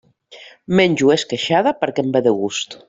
Menjo 0.79 1.13
esqueixada 1.17 1.77
perquè 1.85 2.07
em 2.07 2.13
ve 2.19 2.27
de 2.29 2.39
gust. 2.43 2.79